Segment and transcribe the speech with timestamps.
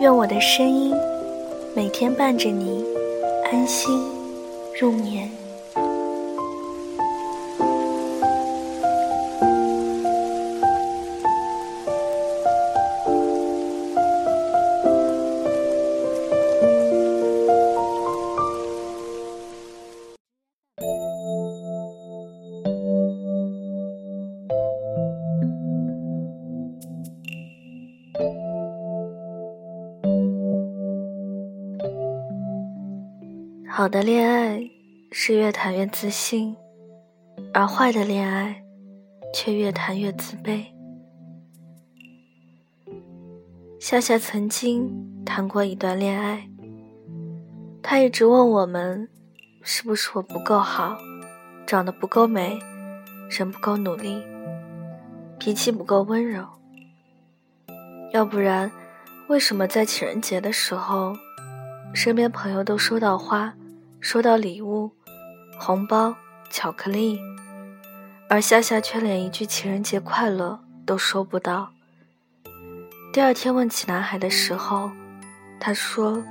[0.00, 0.94] 愿我的声音
[1.76, 2.82] 每天伴着你
[3.52, 4.02] 安心
[4.80, 5.39] 入眠。
[33.80, 34.60] 好的恋爱
[35.10, 36.54] 是越谈越自信，
[37.54, 38.62] 而坏的恋爱
[39.32, 40.66] 却越谈越自卑。
[43.80, 46.46] 夏夏曾经谈过一段恋爱，
[47.82, 49.08] 他一直问我们，
[49.62, 50.98] 是不是我不够好，
[51.66, 52.58] 长得不够美，
[53.30, 54.22] 人不够努力，
[55.38, 56.46] 脾气不够温柔，
[58.12, 58.70] 要不然，
[59.28, 61.16] 为什么在情人节的时候，
[61.94, 63.54] 身边朋友都收到花？
[64.00, 64.90] 收到礼物、
[65.58, 66.14] 红包、
[66.50, 67.20] 巧克力，
[68.30, 71.70] 而夏夏却连一句情人节快乐都收不到。
[73.12, 74.90] 第二天问起男孩的时候，
[75.60, 76.24] 他说：“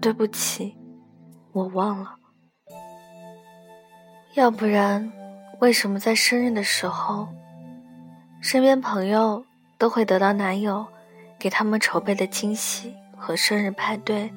[0.00, 0.76] 对不起，
[1.52, 2.14] 我忘了。”
[4.34, 5.12] 要不然，
[5.60, 7.28] 为什么在生日的时候，
[8.40, 9.44] 身边朋友
[9.76, 10.86] 都会得到男友
[11.36, 14.32] 给他们筹备的惊喜和生日派对？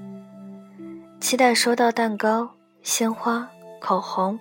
[1.19, 2.49] 期待收到蛋糕、
[2.81, 3.47] 鲜花、
[3.81, 4.39] 口红，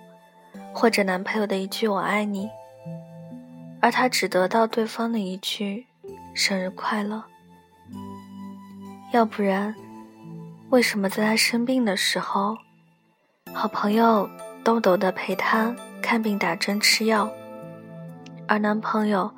[0.73, 2.49] 或者男朋友的一句“我爱你”，
[3.81, 5.85] 而他只得到对方的一句
[6.33, 7.21] “生日快乐”。
[9.11, 9.75] 要不然，
[10.69, 12.57] 为什么在他生病的时候，
[13.53, 14.29] 好朋友
[14.63, 17.29] 都懂得陪他看病、打针、吃药，
[18.47, 19.29] 而男朋友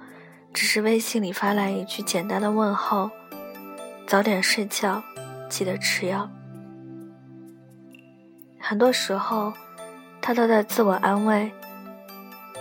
[0.54, 3.10] 只是微信里发来一句简单的问候
[4.06, 5.02] ：“早点睡觉，
[5.50, 6.30] 记得吃药。”
[8.72, 9.52] 很多时候，
[10.22, 11.52] 他都在自我安慰。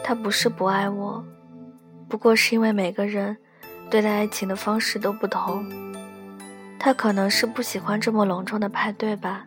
[0.03, 1.25] 他不是不爱我，
[2.09, 3.37] 不过是因为每个人
[3.89, 5.65] 对待爱情的方式都不同。
[6.81, 9.47] 他可能是不喜欢这么隆重的派对吧，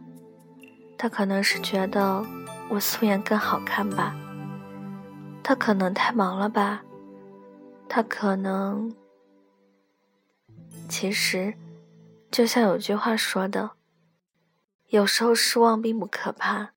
[0.97, 2.23] 他可能是觉得
[2.69, 4.15] 我素颜更好看吧，
[5.43, 6.81] 他可能太忙了吧，
[7.89, 8.89] 他可能……
[10.87, 11.53] 其实，
[12.31, 13.71] 就像有句话说的。
[14.93, 16.73] 有时候失望并不可怕，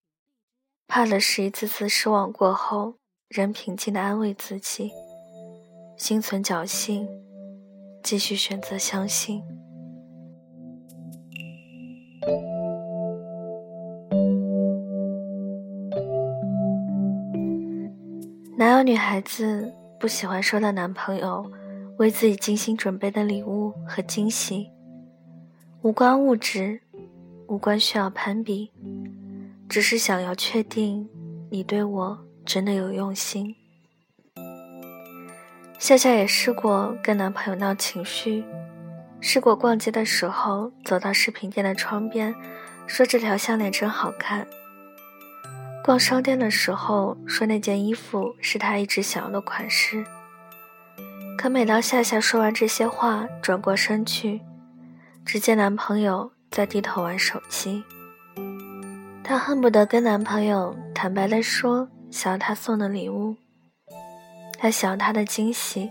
[0.88, 2.94] 怕的是一次次失望过后，
[3.28, 4.90] 仍平静的安慰自己，
[5.98, 7.06] 心存侥幸，
[8.02, 9.42] 继续选择相信。
[18.56, 21.52] 哪有女孩子不喜欢收到男朋友
[21.98, 24.70] 为自己精心准备的礼物和惊喜？
[25.82, 26.80] 无关物质。
[27.48, 28.72] 无关需要攀比，
[29.68, 31.08] 只是想要确定
[31.50, 33.54] 你对我真的有用心。
[35.78, 38.44] 夏夏也试过跟男朋友闹情绪，
[39.20, 42.34] 试过逛街的时候走到饰品店的窗边，
[42.86, 44.44] 说这条项链真好看；
[45.84, 50.04] 逛商店的时候说那件衣服是她一直想要的款式。
[51.38, 54.40] 可每当夏夏说完这些话，转过身去，
[55.24, 56.32] 只见男朋友。
[56.56, 57.84] 在低头玩手机，
[59.22, 63.36] 她恨不得跟男朋友坦白的说想要他送的礼物，
[64.58, 65.90] 她想要他的惊喜，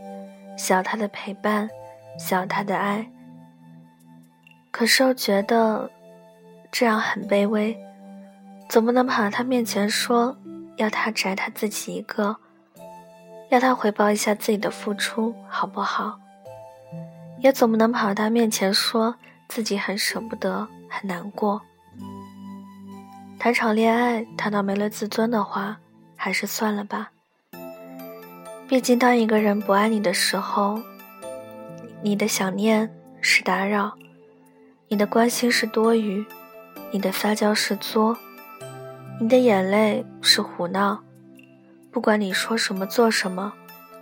[0.58, 1.70] 想要他的陪伴，
[2.18, 3.08] 想要他的爱。
[4.72, 5.88] 可是又觉得
[6.72, 7.78] 这样很卑微，
[8.68, 10.36] 总不能跑到他面前说
[10.78, 12.38] 要他只爱他自己一个，
[13.50, 16.20] 要他回报一下自己的付出，好不好？
[17.42, 19.16] 也总不能跑到他面前说。
[19.48, 21.62] 自己很舍不得，很难过。
[23.38, 25.78] 谈场恋爱谈到没了自尊的话，
[26.16, 27.12] 还是算了吧。
[28.68, 30.82] 毕竟，当一个人不爱你的时候，
[32.02, 33.94] 你的想念是打扰，
[34.88, 36.26] 你的关心是多余，
[36.92, 38.18] 你的撒娇是作，
[39.20, 41.04] 你的眼泪是胡闹。
[41.92, 43.54] 不管你说什么做什么，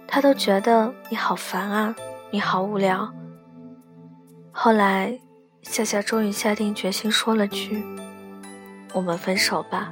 [0.07, 1.93] 他都觉得你好烦啊，
[2.31, 3.13] 你好无聊。
[4.51, 5.19] 后来，
[5.63, 7.83] 夏夏终于下定决心说了句
[8.93, 9.91] ：“我们分手吧。”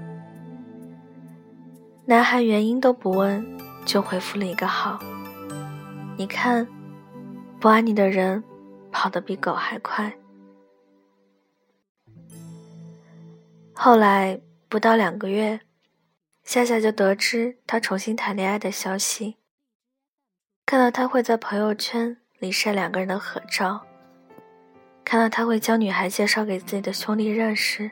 [2.06, 3.44] 男孩原因都不问，
[3.86, 5.00] 就回复了一个“好”。
[6.18, 6.68] 你看，
[7.60, 8.44] 不爱你的人，
[8.92, 10.14] 跑得比狗还快。
[13.74, 14.40] 后来
[14.70, 15.62] 不到两个月，
[16.44, 19.38] 夏夏就得知他重新谈恋爱的消息。
[20.66, 23.86] 看到他会在朋友圈里晒两个人的合照，
[25.12, 27.92] 看到他会将女孩介绍给自己的兄弟认识，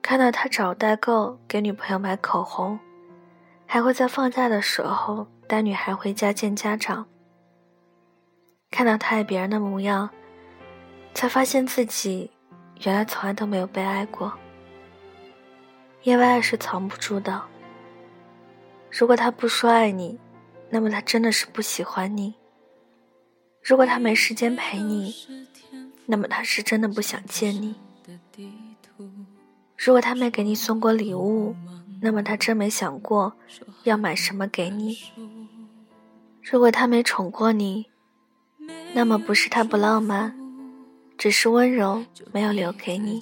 [0.00, 2.78] 看到他找代购给女朋友买口红，
[3.66, 7.04] 还会在放假的时候带女孩回家见家长。
[8.70, 10.08] 看到他爱别人的模样，
[11.14, 12.30] 才发现自己
[12.84, 14.32] 原来从来都没有被爱过。
[16.04, 17.42] 因为爱是藏不住的。
[18.88, 20.16] 如果他不说爱你，
[20.70, 22.34] 那么他真的是不喜欢你；
[23.64, 25.12] 如果他没时间陪你，
[26.10, 27.74] 那么他是真的不想见你；
[29.76, 31.54] 如果他没给你送过礼物，
[32.00, 33.34] 那么他真没想过
[33.84, 34.96] 要买什么给你；
[36.42, 37.86] 如果他没宠过你，
[38.94, 40.34] 那么不是他不浪漫，
[41.18, 43.20] 只是温柔没有留给你。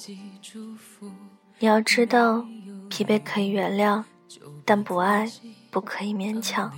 [1.58, 2.46] 你要知道。
[2.88, 4.04] 疲惫可以原谅，
[4.64, 5.28] 但不爱
[5.72, 6.72] 不可以勉强。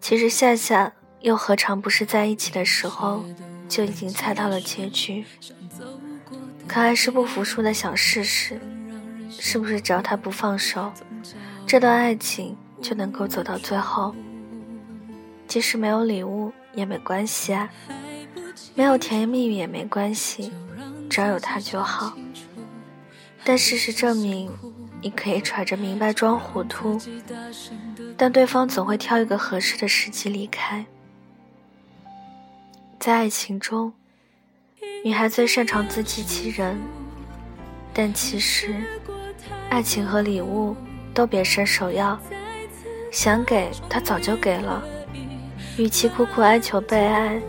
[0.00, 3.24] 其实夏夏又何尝不是在一起的时候
[3.68, 5.24] 就已经猜到了结局？
[6.66, 8.60] 可还是不服输的想试试，
[9.30, 10.92] 是不是只要他不放手，
[11.66, 14.14] 这段爱情就能够走到最后？
[15.46, 17.68] 即使没有礼物也没关系啊，
[18.74, 20.52] 没有甜言蜜语也没关系，
[21.10, 22.16] 只要有他就好。
[23.44, 24.50] 但事实证明，
[25.02, 26.98] 你可以揣着明白装糊涂，
[28.16, 30.86] 但对方总会挑一个合适的时机离开。
[32.98, 33.92] 在爱情中，
[35.04, 36.78] 女孩最擅长自欺欺人，
[37.92, 38.74] 但其实，
[39.68, 40.74] 爱情和礼物
[41.12, 42.18] 都别伸手要，
[43.10, 44.82] 想给他早就给了。
[45.76, 47.40] 与其苦苦哀求被爱，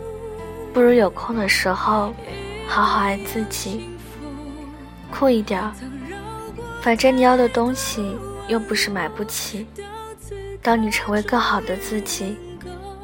[0.74, 2.12] 不如有空的时候，
[2.66, 3.88] 好好爱自己。
[5.10, 5.62] 酷一点，
[6.82, 8.16] 反正你要的东西
[8.48, 9.66] 又不是买不起。
[10.60, 12.36] 当你成为更好的自己，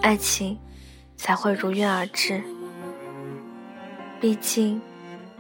[0.03, 0.59] 爱情
[1.23, 2.43] 才会如愿而至。
[4.21, 4.83] 毕竟，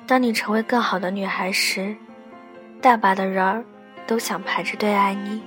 [0.06, 1.96] 当你成为更好的女孩时，
[2.80, 3.64] 大把的人儿
[4.06, 5.42] 都想排着队爱你。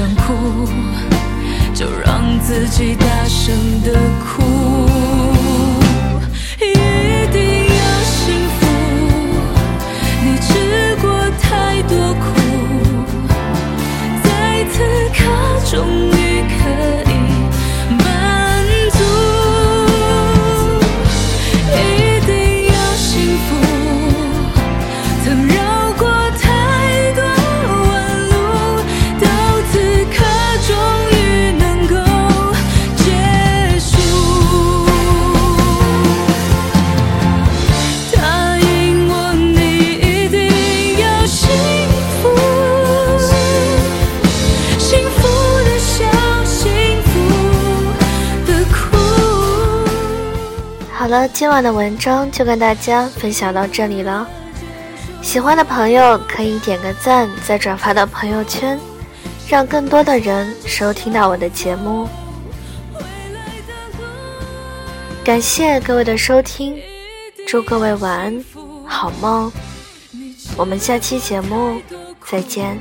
[0.00, 0.66] 想哭，
[1.74, 2.96] 就让自己
[51.10, 54.24] 好了，今晚的文章就跟大家分享到这里了。
[55.20, 58.78] 喜欢的朋友可以点个赞，再转发到朋友圈，
[59.48, 62.06] 让更多的人收听到我的节目。
[65.24, 66.80] 感谢各位的收听，
[67.44, 68.44] 祝各位晚安，
[68.86, 69.50] 好梦。
[70.56, 71.82] 我们下期节目
[72.24, 72.78] 再见。